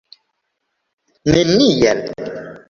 [1.31, 2.01] nenial